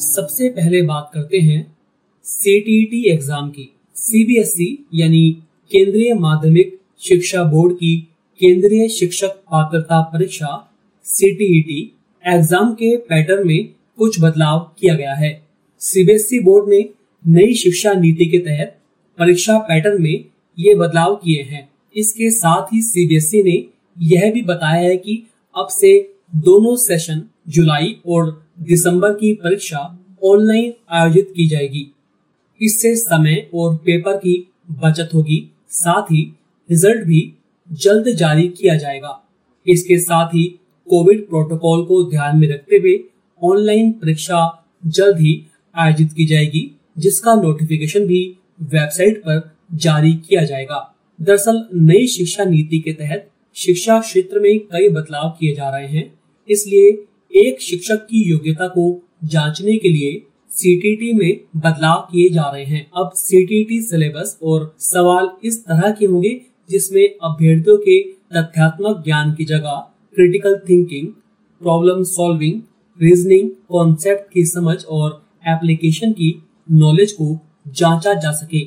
सबसे 0.00 0.48
पहले 0.48 0.80
बात 0.82 1.10
करते 1.14 1.38
हैं 1.38 1.60
सीटीटी 2.26 3.02
एग्ज़ाम 3.10 3.48
की। 3.50 3.68
सीबीएसई 3.96 4.66
E 4.66 5.00
यानी 5.00 5.30
केंद्रीय 5.70 6.12
माध्यमिक 6.14 6.78
शिक्षा 7.00 7.42
बोर्ड 7.44 7.74
की 7.74 7.96
केंद्रीय 8.40 8.88
शिक्षक 8.88 9.34
पात्रता 9.52 10.00
परीक्षा 10.12 10.48
सीटीईटी 11.06 11.80
एग्ज़ाम 12.24 12.72
के 12.74 12.96
पैटर्न 13.10 13.46
में 13.48 13.68
कुछ 13.98 14.20
बदलाव 14.20 14.58
किया 14.80 14.94
गया 14.94 15.14
है। 15.14 15.32
सीबीएसई 15.82 16.38
E 16.38 16.44
बोर्ड 16.44 16.70
ने 16.70 16.84
नई 17.24 17.54
शिक्षा 17.54 17.92
नीति 17.94 18.26
के 18.26 18.38
तहत 18.38 18.76
परीक्षा 19.18 19.58
पैटर्न 19.68 20.02
में 20.02 20.24
ये 20.58 20.74
बदलाव 20.76 21.14
किए 21.16 21.42
हैं। 21.42 21.68
इसके 21.94 22.30
साथ 22.30 22.72
ही 22.74 22.82
सीबीएसई 22.82 23.40
E 23.40 23.44
ने 23.44 23.64
यह 23.96 24.30
भी 24.32 24.42
बताया 24.44 24.88
है 24.88 24.96
कि 24.96 25.22
अब 25.54 25.68
से 25.70 25.98
दोनों 26.38 26.76
सेशन 26.78 27.22
जुलाई 27.48 27.96
और 28.06 28.30
दिसंबर 28.62 29.12
की 29.12 29.34
परीक्षा 29.34 29.98
ऑनलाइन 30.24 30.74
आयोजित 30.90 31.32
की 31.36 31.48
जाएगी। 31.48 31.94
इससे 32.62 32.96
समय 32.96 33.50
और 33.54 33.76
पेपर 33.76 34.16
की 34.16 34.52
बचत 34.70 35.10
होगी, 35.14 35.52
साथ 35.68 36.02
ही 36.02 36.36
रिज़ल्ट 36.70 37.04
भी 37.04 37.34
जल्द 37.72 38.08
जारी 38.08 38.48
किया 38.48 38.76
जाएगा। 38.76 39.28
इसके 39.68 39.98
साथ 39.98 40.28
ही 40.28 40.60
कोविड 40.88 41.28
प्रोटोकॉल 41.28 41.84
को 41.84 42.10
ध्यान 42.10 42.38
में 42.38 42.48
रखते 42.48 42.76
हुए 42.76 43.00
ऑनलाइन 43.42 43.92
परीक्षा 43.92 44.66
जल्द 44.86 45.20
ही 45.20 45.46
आयोजित 45.74 46.12
की 46.12 46.26
जाएगी, 46.26 46.78
जिसका 46.98 47.34
नोटिफिकेशन 47.34 48.06
भी 48.06 48.36
वेबसाइट 48.62 49.18
पर 49.18 49.56
जारी 49.74 50.12
किया 50.12 50.44
जाएगा। 50.44 50.94
दरअसल, 51.20 51.68
नई 51.74 52.06
शिक्षा 52.06 52.44
नीति 52.44 52.78
के 52.78 52.92
तहत 52.92 53.30
शिक्षा 53.54 54.00
क्षेत्र 54.00 54.40
में 54.40 54.58
कई 54.58 54.88
बदलाव 54.88 55.36
किए 55.40 55.54
जा 55.54 55.76
रहे 55.76 55.88
हैं, 55.88 56.18
इसलिए 56.48 57.04
एक 57.30 57.60
शिक्षक 57.62 58.06
की 58.10 58.22
योग्यता 58.30 58.66
को 58.68 58.84
जांचने 59.24 59.76
के 59.78 59.88
लिए 59.88 60.22
सीटीटी 60.50 61.12
में 61.12 61.40
बदलाव 61.56 62.00
किए 62.12 62.28
जा 62.28 62.50
रहे 62.50 62.64
हैं। 62.64 62.90
अब 62.96 63.10
सीटीटी 63.14 63.80
सिलेबस 63.82 64.38
और 64.42 64.74
सवाल 64.78 65.28
इस 65.44 65.62
तरह 65.64 65.90
के 65.90 66.06
होंगे 66.06 66.40
जिसमें 66.70 67.02
अभ्यर्थियों 67.22 67.76
के 67.78 68.00
तथ्यात्मक 68.34 69.02
ज्ञान 69.04 69.32
की 69.32 69.44
जगह 69.44 69.86
critical 70.14 70.60
thinking 70.68 71.08
problem 71.62 72.02
solving 72.04 72.60
reasoning 73.00 73.50
concept 73.68 74.32
की 74.32 74.44
समझ 74.46 74.84
और 74.84 75.22
एप्लीकेशन 75.48 76.12
की 76.12 76.34
नॉलेज 76.70 77.12
को 77.12 77.38
जांचा 77.68 78.14
जा 78.14 78.32
सके। 78.32 78.64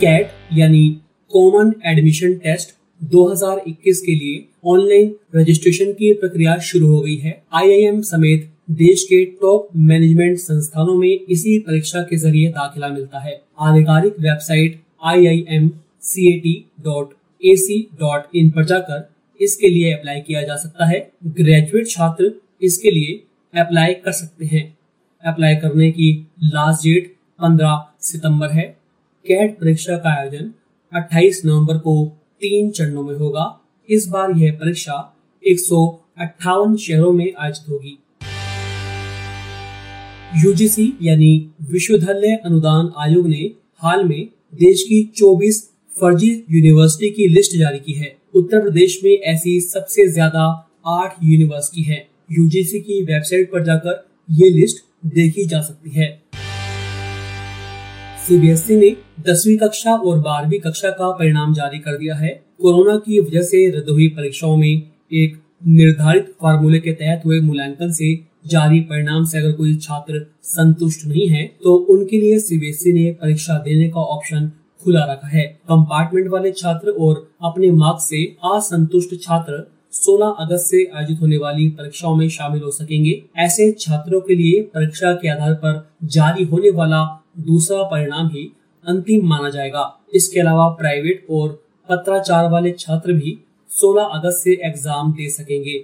कैट 0.00 0.30
यानी 0.52 0.88
कॉमन 1.32 1.72
एडमिशन 1.86 2.34
टेस्ट 2.34 2.83
2021 3.02 4.00
के 4.00 4.14
लिए 4.14 4.44
ऑनलाइन 4.66 5.14
रजिस्ट्रेशन 5.36 5.92
की 5.92 6.12
प्रक्रिया 6.12 6.56
शुरू 6.58 6.86
हो 6.86 7.00
गई 7.00 7.16
है। 7.16 7.42
आईआईएम 7.52 8.00
समेत 8.02 8.50
देश 8.70 9.02
के 9.02 9.24
टॉप 9.40 9.68
मैनेजमेंट 9.76 10.38
संस्थानों 10.38 10.94
में 10.94 11.08
इसी 11.08 11.58
परीक्षा 11.58 12.02
के 12.02 12.16
ज़रिए 12.16 12.48
दाखिला 12.48 12.88
मिलता 12.88 13.18
है। 13.18 13.40
आधिकारिक 13.60 14.20
website 14.20 14.80
I 15.04 15.26
I 15.26 15.44
M 15.48 15.70
C 16.02 16.28
A 16.28 16.38
T 16.38 16.54
dot 16.80 17.14
A 17.42 17.56
C 17.56 17.80
dot 17.94 18.36
in 18.36 18.50
पर 18.50 18.64
जाकर 18.64 19.08
इसके 19.40 19.68
लिए 19.68 19.92
अप्लाई 19.92 20.20
किया 20.20 20.42
जा 20.42 20.56
सकता 20.56 20.86
है। 20.86 21.00
ग्रेजुएट 21.26 21.88
छात्र 21.88 22.32
इसके 22.62 22.90
लिए 22.90 23.22
अप्लाई 23.54 23.94
कर 23.94 24.12
सकते 24.12 24.46
हैं। 24.46 24.66
अप्लाई 25.24 25.56
करने 25.56 25.90
की 25.90 26.12
लास्ट 26.44 26.84
डेट 26.84 27.14
15 27.38 27.78
सितंबर 28.00 28.50
है। 28.50 28.76
कैट 29.26 29.58
परीक्षा 29.60 29.96
का 29.96 30.20
आयोजन 30.20 30.52
28 30.92 31.44
नवंबर 31.44 31.78
को 31.78 31.94
तीन 32.40 32.70
चरणों 32.70 33.02
में 33.02 33.14
होगा। 33.14 33.44
इस 33.88 34.06
बार 34.08 34.30
यह 34.36 34.52
परीक्षा 34.52 34.94
एक 35.44 35.60
सौ 35.60 35.86
अठावन 36.18 36.76
शहरों 36.76 37.12
में 37.12 37.32
आयोजित 37.38 37.68
होगी। 37.70 37.98
यूजीसी 40.44 40.92
यानी 41.02 41.50
विश्वविद्यालय 41.70 42.34
अनुदान 42.36 42.92
आयोग 42.98 43.26
ने 43.28 43.50
हाल 43.82 44.04
में 44.04 44.28
देश 44.54 44.82
की 44.82 45.02
24 45.16 45.62
फर्जी 45.92 46.30
यूनिवर्सिटी 46.50 47.10
की 47.10 47.28
लिस्ट 47.28 47.56
जारी 47.56 47.78
की 47.78 47.92
है। 47.92 48.16
उत्तर 48.34 48.60
प्रदेश 48.60 49.00
में 49.04 49.12
ऐसी 49.12 49.60
सबसे 49.60 50.06
ज़्यादा 50.08 50.46
आठ 50.86 51.14
यूनिवर्सिटी 51.22 51.82
है। 51.82 52.06
यूजीसी 52.32 52.80
की 52.80 53.02
वेबसाइट 53.02 53.50
पर 53.52 53.64
जाकर 53.64 54.04
ये 54.28 54.50
लिस्ट 54.50 54.84
देखी 55.06 55.44
जा 55.46 55.60
सकती 55.60 55.90
है। 55.90 56.08
सीबीएसई 58.24 58.76
ने 58.76 58.88
दसवीं 59.22 59.56
कक्षा 59.58 59.92
और 59.92 60.18
बारहवीं 60.18 60.58
कक्षा 60.60 60.90
का 60.90 61.10
परिणाम 61.12 61.52
जारी 61.54 61.78
कर 61.78 61.96
दिया 61.98 62.14
है। 62.16 62.28
कोरोना 62.60 62.96
की 62.98 63.18
वजह 63.20 63.42
से 63.42 63.58
रद्द 63.70 63.88
हुई 63.88 64.06
परीक्षाओं 64.10 64.56
में 64.56 64.68
एक 65.12 65.34
निर्धारित 65.68 66.32
फार्मूले 66.42 66.78
के 66.80 66.92
तहत 66.92 67.22
हुए 67.26 67.40
मूल्यांकन 67.40 67.90
से 67.92 68.14
जारी 68.46 68.80
परिणाम 68.82 69.24
से 69.24 69.38
अगर 69.38 69.52
कोई 69.52 69.74
छात्र 69.76 70.20
संतुष्ट 70.44 71.06
नहीं 71.06 71.26
है 71.28 71.44
तो 71.64 71.74
उनके 71.92 72.20
लिए 72.20 72.38
सीबीएसई 72.40 72.92
ने 72.92 73.10
परीक्षा 73.22 73.58
देने 73.58 73.88
का 73.88 74.00
ऑप्शन 74.14 74.50
खुला 74.82 75.04
रखा 75.04 75.28
है। 75.28 75.44
कंपार्टमेंट 75.68 76.28
वाले 76.30 76.52
छात्र 76.52 76.90
और 76.90 77.26
अपने 77.42 77.70
मार्क्स 77.72 78.08
से 78.10 78.22
असंतुष्ट 78.44 79.14
छात्र 79.22 79.62
16 79.96 80.34
अगस्त 80.40 80.66
से 80.66 80.84
आयोजित 80.86 81.20
होने 81.20 81.36
वाली 81.38 81.68
परीक्षाओं 81.72 82.16
में 82.16 82.28
शामिल 82.30 82.62
हो 82.62 82.70
सकेंगे। 82.70 83.22
ऐसे 83.38 83.70
छात्रों 83.80 84.20
के 84.20 84.34
लिए 84.34 84.62
परीक्षा 84.74 85.12
के 85.14 85.28
आधार 85.28 85.54
पर 85.56 85.86
जारी 86.14 86.44
होने 86.44 86.70
वाला 86.70 87.02
दूसरा 87.36 87.82
परिणाम 87.82 88.28
ही 88.28 88.50
अंतिम 88.84 89.26
माना 89.26 89.50
जाएगा। 89.50 89.84
इसके 90.14 90.40
अलावा 90.40 90.68
प्राइवेट 90.68 91.26
और 91.30 91.48
पत्राचार 91.88 92.50
वाले 92.50 92.70
छात्र 92.70 93.12
भी 93.12 93.38
16 93.70 94.10
अगस्त 94.14 94.44
से 94.44 94.52
एग्ज़ाम 94.66 95.12
दे 95.12 95.28
सकेंगे। 95.30 95.78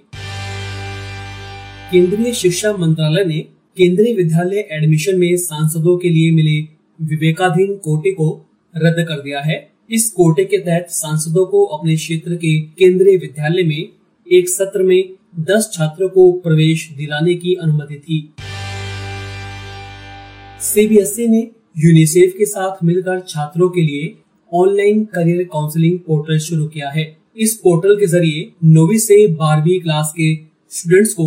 केंद्रीय 1.93 2.33
शिक्षा 2.33 2.73
मंत्रालय 2.73 3.25
ने 3.25 3.39
केंद्रीय 3.77 4.15
विद्यालय 4.15 4.69
एडमिशन 4.73 5.19
में 5.19 5.37
सांसदों 5.37 5.97
के 5.99 6.09
लिए 6.09 6.31
मिले 6.31 6.61
विवेकाधीन 6.99 7.75
कोटे 7.77 8.13
को 8.13 8.29
रद्द 8.75 9.05
कर 9.09 9.21
दिया 9.21 9.41
है। 9.41 9.59
इस 9.91 10.11
कोटे 10.11 10.45
के 10.45 10.59
तहत 10.59 10.87
सांसदों 10.91 11.45
को 11.47 11.65
अपने 11.69 11.97
क्षेत्र 11.97 12.37
के 12.37 12.59
केंद्रीय 12.79 13.17
विद्यालय 13.17 13.63
में 13.63 13.89
एक 14.27 14.49
सत्र 14.49 14.83
में 14.83 15.15
10 15.49 15.71
छात्रों 15.73 16.09
को 16.09 16.31
प्रवेश 16.41 16.89
दिलाने 16.97 17.35
की 17.35 17.55
अनुमति 17.55 17.99
थी। 17.99 18.19
सीबीएसई 20.63 21.27
ने 21.27 21.39
यूनिसेफ 21.79 22.33
के 22.39 22.45
साथ 22.45 22.83
मिलकर 22.85 23.21
छात्रों 23.21 23.69
के 23.69 23.83
लिए 23.83 24.13
ऑनलाइन 24.53 25.05
करियर 25.05 25.45
काउंसलिंग 25.45 25.99
पोर्टल 25.99 26.39
शुरू 26.39 26.67
किया 26.67 26.89
है। 26.91 27.05
इस 27.37 27.55
पोर्टल 27.55 27.97
के 27.97 28.07
ज़रिए 28.07 28.51
नौवीं 28.65 28.99
से 28.99 29.27
बारहवीं 29.35 29.79
क्लास 29.81 30.13
के 30.17 30.35
स्टूडेंट्स 30.73 31.15
को 31.15 31.27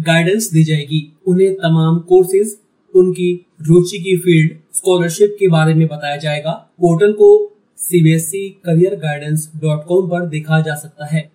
गाइडेंस 0.00 0.50
दी 0.52 0.64
जाएगी। 0.64 1.00
उन्हें 1.26 1.54
तमाम 1.54 1.98
कोर्सेज 2.08 2.56
उनकी 2.94 3.32
रुचि 3.62 3.98
की 3.98 4.16
फ़ील्ड 4.16 4.52
स्कॉलरशिप 4.74 5.36
के 5.40 5.48
बारे 5.48 5.74
में 5.74 5.86
बताया 5.86 6.16
जाएगा। 6.16 6.52
पोर्टल 6.80 7.12
को 7.12 7.32
CBSE 7.78 8.48
career 8.64 8.96
guidance 8.98 9.50
dot 9.56 9.84
com 9.86 10.08
पर 10.08 10.28
देखा 10.28 10.60
जा 10.60 10.74
सकता 10.74 11.06
है। 11.06 11.30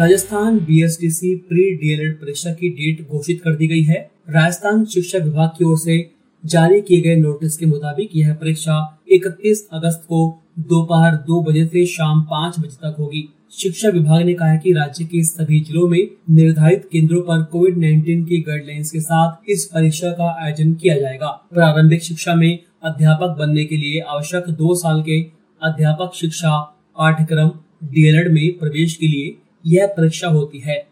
राजस्थान 0.00 0.58
बीएसटीसी 0.58 1.34
प्री 1.48 1.70
डीएलएड 1.76 2.20
परीक्षा 2.20 2.52
की 2.52 2.68
डेट 2.70 3.08
घोषित 3.08 3.40
कर 3.44 3.54
दी 3.56 3.66
गई 3.66 3.82
है। 3.84 4.08
राजस्थान 4.30 4.84
शिक्षा 4.84 5.18
विभाग 5.18 5.48
की 5.48 5.64
ओर 5.64 5.78
से 5.78 6.10
जारी 6.46 6.80
किए 6.80 7.00
गए 7.00 7.16
नोटिस 7.16 7.56
के 7.56 7.66
मुताबिक 7.66 8.10
यह 8.16 8.34
परीक्षा 8.34 9.02
31 9.12 9.58
अगस्त 9.72 10.04
को 10.08 10.42
दोपहर 10.58 11.14
दो 11.14 11.20
दो 11.26 11.42
बजे 11.42 11.66
से 11.66 11.86
शाम 11.86 12.22
पाँच 12.22 12.58
बजे 12.58 12.76
तक 12.76 12.96
होगी। 12.98 13.34
शिक्षा 13.52 13.88
विभाग 13.88 14.22
ने 14.22 14.34
कहा 14.34 14.48
है 14.48 14.58
कि 14.58 14.72
राज्य 14.72 15.04
के 15.04 15.24
सभी 15.24 15.60
जिलों 15.60 15.88
में 15.88 16.08
निर्धारित 16.30 16.88
केंद्रों 16.92 17.20
पर 17.22 17.42
कोविड 17.42 17.74
19 17.76 18.28
की 18.28 18.40
गाइडलाइंस 18.40 18.90
के 18.90 19.00
साथ 19.00 19.50
इस 19.50 19.64
परीक्षा 19.64 20.10
का 20.10 20.44
आयोजन 20.44 20.74
किया 20.74 21.00
जाएगा। 21.00 21.26
प्रारंभिक 21.26 22.02
शिक्षा 22.02 22.34
में 22.34 22.58
अध्यापक 22.82 23.36
बनने 23.38 23.64
के 23.64 23.76
लिए 23.76 24.00
आवश्यक 24.00 24.44
दो 24.50 24.74
साल 24.74 25.02
के 25.02 25.22
अध्यापक 25.62 26.14
शिक्षा 26.14 26.60
पाठ्यक्रम 26.98 27.50
डीएलएड 27.84 28.32
में 28.32 28.58
प्रवेश 28.58 28.94
के 28.94 29.06
लिए 29.06 29.38
यह 29.66 29.86
परीक्षा 29.86 30.28
होती 30.28 30.58
है। 30.58 30.86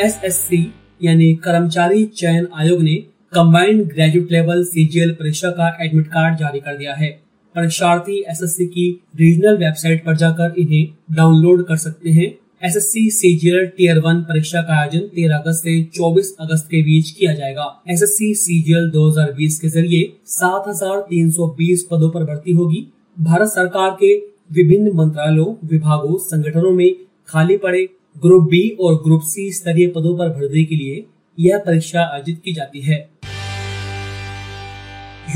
एसएससी 0.00 0.74
यानी 1.02 1.32
कर्मचारी 1.44 2.04
चयन 2.16 2.46
आयोग 2.58 2.82
ने 2.82 2.94
कंबाइंड 3.32 3.82
ग्रेजुएट 3.88 4.32
लेवल 4.32 4.62
सीजीएल 4.64 5.12
परीक्षा 5.12 5.50
का 5.50 5.76
एडमिट 5.84 6.06
कार्ड 6.06 6.38
जारी 6.38 6.60
कर 6.60 6.76
दिया 6.76 6.94
है। 6.94 7.10
परीक्षार्थी 7.54 8.18
एसएससी 8.30 8.66
की 8.66 8.90
रीजनल 9.16 9.56
वेबसाइट 9.56 10.04
पर 10.04 10.16
जाकर 10.16 10.54
इन्हें 10.58 10.86
डाउनलोड 11.16 11.66
कर 11.66 11.76
सकते 11.76 12.10
हैं। 12.10 12.32
S 12.64 12.76
S 12.76 12.86
C 12.92 13.10
CGL 13.10 13.66
tier 13.76 13.98
one 13.98 14.20
परीक्षा 14.22 14.60
का 14.62 14.74
आयोजन 14.80 15.08
13 15.16 15.38
अगस्त 15.38 15.62
से 15.62 15.82
24 15.94 16.34
अगस्त 16.40 16.66
के 16.66 16.82
बीच 16.82 17.10
किया 17.10 17.32
जाएगा। 17.34 17.64
एस 17.90 18.02
एस 18.02 18.10
सी 18.10 18.32
सीजीएल 18.34 18.90
दो 18.90 19.08
हज़ार 19.08 19.32
बीस 19.32 19.58
के 19.60 19.68
ज़रिए 19.68 20.12
7,320 20.30 21.82
पदों 21.90 22.10
पर 22.10 22.24
भर्ती 22.24 22.52
होगी। 22.52 22.86
भारत 23.16 23.48
सरकार 23.48 23.90
के 24.00 24.14
विभिन्न 24.52 24.92
मंत्रालयों 24.94 25.54
विभागों 25.64 26.18
संगठनों 26.18 26.72
में 26.72 26.94
खाली 27.28 27.56
पड़े 27.56 27.88
ग्रुप 28.16 28.42
बी 28.42 28.68
और 28.80 28.94
ग्रुप 28.94 29.22
सी 29.22 29.50
स्तरीय 29.52 29.86
पदों 29.86 30.16
पर 30.18 30.28
भर्ती 30.28 30.64
के 30.64 30.74
लिए 30.74 31.04
यह 31.38 31.58
परीक्षा 31.58 32.02
आयोजित 32.02 32.40
की 32.44 32.52
जाती 32.52 32.80
है। 32.80 32.98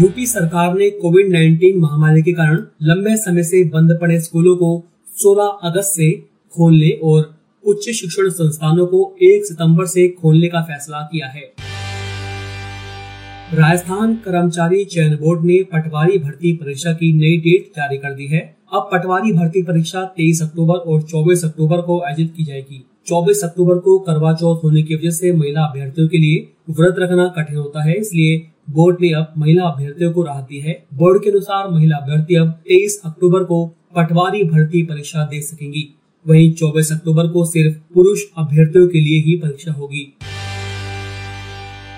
यूपी 0.00 0.26
सरकार 0.26 0.75
ने 0.75 0.90
कोविड 0.90 1.32
19 1.32 1.76
महामारी 1.76 2.23
के 2.23 2.32
कारण 2.32 2.62
लंबे 2.82 3.17
समय 3.17 3.43
से 3.43 3.64
बंद 3.64 3.99
पड़े 4.00 4.20
स्कूलों 4.20 4.56
को 4.56 4.70
16 5.17 5.58
अगस्त 5.62 5.96
से 5.96 6.11
खोलने 6.52 6.90
और 7.05 7.34
उच्च 7.64 7.90
शिक्षण 7.90 8.28
संस्थानों 8.31 8.87
को 8.87 9.17
1 9.22 9.44
सितंबर 9.44 9.87
से 9.87 10.08
खोलने 10.08 10.49
का 10.49 10.61
फैसला 10.62 11.00
किया 11.02 11.26
है। 11.26 11.65
राजस्थान 13.48 14.14
कर्मचारी 14.14 14.84
चयन 14.84 15.14
बोर्ड 15.16 15.44
ने 15.44 15.56
पटवारी 15.72 16.19
भर्ती 16.19 16.52
परीक्षा 16.52 16.93
की 16.93 17.12
नई 17.12 17.37
डेट 17.37 17.69
जारी 17.76 17.96
कर 17.96 18.14
दी 18.14 18.26
है। 18.26 18.40
अब 18.75 18.88
पटवारी 18.93 19.32
भर्ती 19.32 19.62
परीक्षा 19.62 20.02
23 20.16 20.43
अक्टूबर 20.43 20.75
और 20.75 21.02
24 21.02 21.44
अक्टूबर 21.44 21.81
को 21.81 22.00
आयोजित 22.00 22.32
की 22.37 22.44
जाएगी। 22.44 22.82
24 23.06 23.44
अक्टूबर 23.44 23.78
को 23.78 23.98
करवा 23.98 24.32
चौथ 24.32 24.64
होने 24.64 24.82
की 24.82 24.94
वजह 24.94 25.10
से 25.10 25.32
महिला 25.32 25.64
अभ्यर्थियों 25.64 26.08
के 26.08 26.19
लिए 26.19 26.46
व्रत 26.70 26.96
रखना 26.98 27.28
कठिन 27.37 27.56
होता 27.56 27.84
है, 27.84 27.94
इसलिए 27.94 28.37
बोर्ड 28.70 28.96
ने 29.00 29.12
अब 29.12 29.32
महिला 29.38 29.64
अभ्यर्थियों 29.64 30.12
को 30.12 30.22
राहत 30.22 30.46
दी 30.50 30.60
है। 30.60 30.82
बोर्ड 30.94 31.22
के 31.25 31.31
अनुसार 31.31 31.69
महिला 31.70 31.96
अभ्यर्थी 31.96 32.34
अब 32.34 32.48
23 32.66 33.00
अक्टूबर 33.04 33.44
को 33.44 33.66
पटवारी 33.96 34.44
भर्ती 34.44 34.82
परीक्षा 34.82 35.25
दे 35.25 35.40
सकेंगी। 35.43 35.88
वहीं 36.26 36.52
24 36.52 36.93
अक्टूबर 36.93 37.28
को 37.28 37.44
सिर्फ़ 37.44 37.78
पुरुष 37.94 38.22
अभ्यर्थियों 38.38 38.88
के 38.88 39.00
लिए 39.00 39.20
ही 39.20 39.37
परीक्षा 39.37 39.72
होगी। 39.72 40.12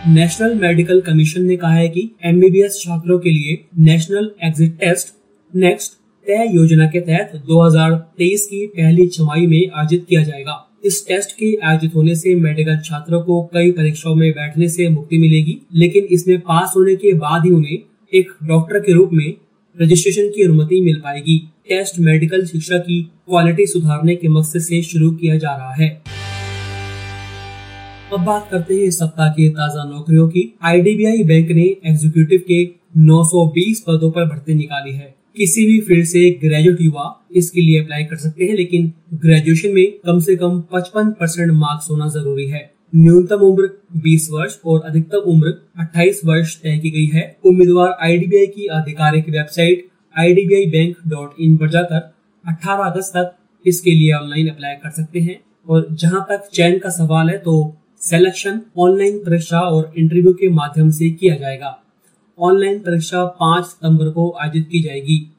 नेशनल 0.07 0.55
मेडिकल 0.55 1.01
कमीशन 1.01 1.43
ने 1.43 1.57
कहा 1.57 1.75
है 1.75 1.89
कि 1.89 2.03
एमबीबीएस 2.25 2.79
छात्रों 2.81 3.19
के 3.19 3.31
लिए 3.31 3.59
नेशनल 3.79 4.31
एग्जिट 4.45 4.77
टेस्ट 4.79 5.09
नेक्स्ट 5.53 5.93
तय 6.27 6.51
योजना 6.55 6.87
के 6.87 7.01
तहत 7.01 7.33
2023 7.47 8.45
की 8.45 8.65
पहली 8.67 9.07
छमाही 9.07 9.47
में 9.47 9.59
आयोजित 9.59 10.05
किया 10.09 10.23
जाएगा। 10.23 10.55
इस 10.85 11.05
टेस्ट 11.09 11.33
के 11.33 11.53
आयोजित 11.65 11.95
होने 11.95 12.15
से 12.15 12.35
मेडिकल 12.35 12.79
छात्रों 12.81 13.21
को 13.23 13.43
कई 13.55 13.71
परीक्षाओं 13.71 14.15
में 14.15 14.31
बैठने 14.31 14.69
से 14.69 14.89
मुक्ति 14.89 15.19
मिलेगी, 15.19 15.59
लेकिन 15.75 16.05
इसमें 16.11 16.39
पास 16.41 16.73
होने 16.77 16.95
के 16.97 17.13
बाद 17.15 17.45
ही 17.45 17.51
उन्हें 17.51 17.79
एक 18.13 18.31
डॉक्टर 18.45 18.81
के 18.81 18.93
रूप 18.93 19.11
में 19.13 19.33
रजिस्ट्रेशन 19.77 20.29
की 20.29 20.45
अनुमति 20.45 20.81
मिल 20.81 21.01
पाएगी। 21.01 21.39
टेस्ट 21.69 21.99
मेडिकल 22.01 22.47
शिक्षा 22.47 22.79
की 22.79 23.03
क्वालिटी 23.03 23.67
सुधारने 23.67 24.17
के 24.17 24.29
मकसद 24.29 24.61
से 24.61 24.83
शुरू 24.83 25.11
किया 25.11 25.37
जा 25.37 25.57
रहा 25.57 25.75
है। 25.75 25.91
अब 28.13 28.21
बात 28.25 28.47
करते 28.51 28.75
हैं 28.75 28.83
इस 28.83 28.99
सप्ताह 28.99 29.29
की 29.29 29.49
ताज़ा 29.49 29.83
नौकरियों 29.85 30.29
की। 30.29 30.43
आईडीबीआई 30.65 31.25
बैंक 31.25 31.51
ने 31.51 31.63
एग्जीक्यूटिव 31.87 32.43
के 32.49 32.63
920 32.99 33.81
पदों 33.87 34.11
पर 34.11 34.25
भर्ती 34.25 34.55
निकाली 34.55 34.93
है। 34.93 35.15
किसी 35.37 35.65
भी 35.67 35.81
फ़ील्ड 35.81 36.07
से 36.07 36.31
ग्रेजुएट 36.41 36.81
युवा 36.81 37.05
इसके 37.37 37.61
लिए 37.61 37.83
अप्लाई 37.83 38.05
कर 38.05 38.17
सकते 38.17 38.45
हैं, 38.45 38.55
लेकिन 38.55 38.93
ग्रेजुएशन 39.15 39.75
में 39.75 39.93
कम 40.07 40.21
से 40.21 40.37
कम 40.37 40.61
55 40.73 41.13
परसेंट 41.21 41.53
मार्क्स 41.53 41.91
होना 41.91 42.09
ज़रूरी 42.09 42.47
है। 42.47 42.63
न्यूनतम 42.95 43.41
उम्र 43.41 43.69
20 44.05 44.29
वर्ष 44.31 44.59
और 44.67 44.81
अधिकतम 44.81 45.31
उम्र 45.31 45.53
28 45.79 46.21
वर्ष 46.25 46.57
तय 46.63 46.79
की 46.79 46.91
गई 46.91 47.07
है। 47.07 47.27
उम्मीदवार 47.47 47.97
आईडीबीआई 48.03 48.47
की 48.47 48.67
आधिकारिक 48.77 49.29
वेबसाइट 49.29 49.89
इन 51.41 51.57
पर 51.57 51.71
जाकर 51.71 52.01
18 52.45 52.85
अगस्त 52.85 53.13
तक 53.17 53.35
इसके 53.65 53.91
लिए 53.91 54.13
ऑनलाइन 54.13 54.49
अप्लाई 54.49 54.75
कर 54.75 54.91
सकते 54.93 55.21
हैं। 55.21 55.39
और 55.69 55.87
जहाँ 55.93 56.27
तक 56.29 56.49
चयन 56.55 56.79
का 56.79 56.91
सवाल 56.91 57.31
है 57.31 57.37
तो 57.39 57.55
सिलेक्शन 58.01 58.61
ऑनलाइन 58.79 59.19
परीक्षा 59.19 59.61
और 59.61 59.93
इंटरव्यू 59.99 60.33
के 60.33 60.49
माध्यम 60.49 60.91
से 60.91 61.11
किया 61.11 61.35
जाएगा। 61.35 61.83
ऑनलाइन 62.39 62.79
परीक्षा 62.79 63.25
5 63.25 63.65
सितंबर 63.65 64.11
को 64.11 64.37
आयोजित 64.41 64.69
की 64.73 64.83
जाएगी। 64.83 65.35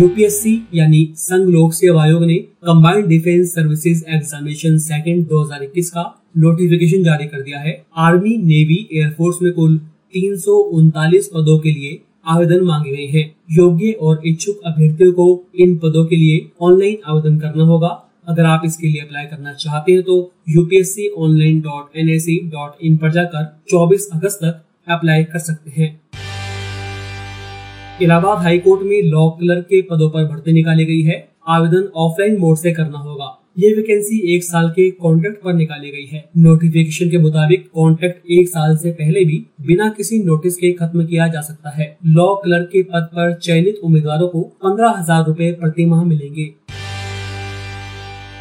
यूपीएससी 0.00 0.68
यानी 0.74 1.14
संघ 1.16 1.48
लोक 1.48 1.72
सेवा 1.72 2.02
आयोग 2.02 2.24
ने 2.24 2.34
combined 2.34 3.06
defence 3.06 3.54
services 3.54 4.04
examination 4.08 4.78
second 4.78 5.26
2021 5.28 5.90
का 5.90 6.22
नोटिफिकेशन 6.36 7.04
जारी 7.04 7.26
कर 7.26 7.40
दिया 7.40 7.58
है। 7.58 7.84
आर्मी 7.96 8.36
नेवी 8.36 8.88
एयरफोर्स 8.92 9.42
में 9.42 9.52
कुल 9.52 9.78
तीन 10.12 10.36
सौ 10.36 10.52
उनतालीस 10.52 11.30
पदों 11.34 11.58
के 11.58 11.70
लिए 11.70 12.02
आवेदन 12.26 12.60
मांगे 12.60 12.96
गए 12.96 13.06
हैं। 13.06 13.36
योग्य 13.50 13.92
और 13.92 14.22
इच्छुक 14.26 14.60
अभ्यर्थियों 14.66 15.12
को 15.12 15.44
इन 15.54 15.76
पदों 15.78 16.06
के 16.06 16.16
लिए 16.16 16.50
ऑनलाइन 16.60 16.96
आवेदन 17.06 17.38
करना 17.38 17.64
होगा। 17.64 18.08
अगर 18.26 18.44
आप 18.44 18.62
इसके 18.64 18.86
लिए 18.86 19.00
अप्लाई 19.00 19.26
करना 19.26 19.52
चाहते 19.54 19.92
हैं 19.92 20.02
तो 20.02 20.16
UPSC 20.48 21.08
online 21.18 21.60
dot 21.60 21.96
N 21.96 22.10
I 22.10 22.38
dot 22.50 22.84
in 22.84 22.96
पर 22.96 23.12
जाकर 23.12 23.44
24 23.68 24.08
अगस्त 24.12 24.44
तक 24.44 24.62
अप्लाई 24.88 25.24
कर 25.24 25.38
सकते 25.40 25.70
हैं। 25.70 25.90
इलाहाबाद 28.02 28.38
हाईकोर्ट 28.38 28.82
में 28.82 29.02
लॉ 29.02 29.28
क्लर्क 29.30 29.64
के 29.64 29.82
पदों 29.82 30.08
पर 30.10 30.24
भर्ती 30.24 30.52
निकाली 30.52 30.84
गई 30.84 31.02
है। 31.02 31.28
आवेदन 31.48 31.88
ऑफलाइन 31.96 32.38
मोड 32.38 32.56
से 32.56 32.72
करना 32.72 32.98
होगा। 32.98 33.38
ये 33.58 33.72
वैकेंसी 33.74 34.18
एक 34.34 34.44
साल 34.44 34.68
के 34.70 34.90
कॉन्ट्रैक्ट 34.92 35.42
पर 35.44 35.54
निकाली 35.54 35.90
गई 35.90 36.04
है। 36.06 36.24
नोटिफिकेशन 36.38 37.10
के 37.10 37.18
मुताबिक 37.18 37.68
कॉन्ट्रैक्ट 37.74 38.30
एक 38.30 38.48
साल 38.48 38.76
से 38.76 38.90
पहले 38.92 39.24
भी 39.24 39.36
बिना 39.66 39.88
किसी 39.88 40.22
नोटिस 40.24 40.56
के 40.56 40.72
खत्म 40.72 41.04
किया 41.06 41.26
जा 41.28 41.40
सकता 41.40 41.70
है। 41.70 41.96
लॉ 42.08 42.34
क्लर्क 42.34 42.68
के 42.72 42.82
पद 42.84 43.08
पर 43.12 43.32
चयनित 43.34 43.80
उम्मीदवारों 43.84 44.28
को 44.28 44.42
पंद्रह 44.64 44.94
हज़ार 44.98 45.24
रूपए 45.26 45.50
प्रति 45.52 45.86
माह 45.86 46.04
मिलेंगे। 46.04 46.52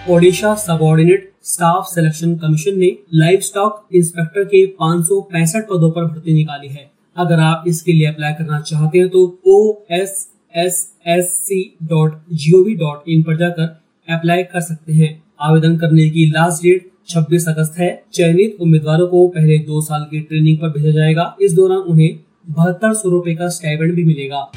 Odisha 0.10 0.54
subordinate 0.56 1.30
staff 1.44 1.86
selection 1.86 2.34
commission 2.36 2.78
ने 2.80 2.88
लाइव 3.14 3.40
स्टॉक 3.40 3.88
इंस्पेक्टर 3.96 4.44
के 4.44 4.66
पाँच 4.80 5.04
सौ 5.06 5.20
पैंसठ 5.22 5.66
पदों 5.66 5.92
पर 5.92 6.06
भर्ती 6.06 6.34
निकाली 6.34 6.68
है। 6.68 6.90
अगर 7.16 7.40
आप 7.40 7.64
इसके 7.68 7.94
लिए 7.94 8.08
अप्लाई 8.08 8.34
करना 8.34 8.60
चाहते 8.62 9.00
हैं 9.00 9.10
तो 9.10 9.22
O 9.48 9.58
S 9.92 10.16
S 10.56 10.82
S 11.08 11.30
C 11.40 11.62
dot 11.84 12.20
G 12.34 12.54
O 12.54 12.64
V 12.64 12.76
dot 12.76 13.10
in 13.10 13.24
पर 13.24 13.38
जाकर 13.38 13.64
अप्लाई 14.08 14.44
कर 14.44 14.62
सकते 14.62 14.94
हैं। 14.94 15.12
आवेदन 15.42 15.78
करने 15.78 16.10
की 16.10 16.26
लास्ट 16.32 16.64
डेट 16.64 16.92
26 17.10 17.48
अगस्त 17.50 17.80
है। 17.80 17.94
चयनित 18.14 18.58
उम्मीदवारों 18.62 19.08
को 19.08 19.28
पहले 19.30 19.58
दो 19.64 19.82
साल 19.82 20.08
की 20.12 20.20
ट्रेनिंग 20.20 20.58
पर 20.58 20.70
भेजा 20.70 20.92
जाएगा। 20.92 21.36
इस 21.42 21.54
दौरान 21.54 21.90
उन्हें 21.92 22.20
बहत्तर 22.50 22.94
सौ 22.94 23.10
रूपए 23.10 23.36
का 23.36 23.50
स्टाइपेंड 23.50 23.96
भी 23.96 24.04
मिलेगा। 24.04 24.52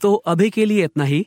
तो 0.00 0.14
अभी 0.14 0.50
के 0.50 0.64
लिए 0.64 0.84
इतना 0.84 1.04
ही। 1.04 1.26